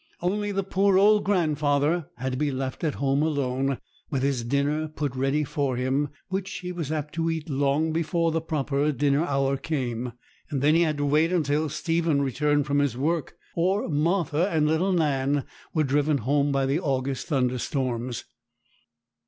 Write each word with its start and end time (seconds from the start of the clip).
Only 0.19 0.51
the 0.51 0.63
poor 0.63 0.97
old 0.97 1.23
grandfather 1.23 2.07
had 2.17 2.31
to 2.31 2.37
be 2.39 2.49
left 2.49 2.83
at 2.83 2.95
home 2.95 3.21
alone, 3.21 3.77
with 4.09 4.23
his 4.23 4.43
dinner 4.43 4.87
put 4.87 5.15
ready 5.15 5.43
for 5.43 5.75
him, 5.75 6.09
which 6.27 6.49
he 6.51 6.71
was 6.71 6.91
apt 6.91 7.13
to 7.13 7.29
eat 7.29 7.43
up 7.45 7.51
long 7.51 7.93
before 7.93 8.31
the 8.31 8.41
proper 8.41 8.91
dinner 8.91 9.23
hour 9.23 9.57
came; 9.57 10.13
and 10.49 10.59
then 10.63 10.73
he 10.73 10.81
had 10.81 10.97
to 10.97 11.05
wait 11.05 11.31
until 11.31 11.69
Stephen 11.69 12.23
returned 12.23 12.65
from 12.65 12.79
his 12.79 12.97
work, 12.97 13.35
or 13.55 13.87
Martha 13.89 14.49
and 14.49 14.65
little 14.67 14.91
Nan 14.91 15.45
were 15.71 15.83
driven 15.83 16.17
home 16.17 16.51
by 16.51 16.65
the 16.65 16.79
August 16.79 17.27
thunderstorms. 17.27 18.25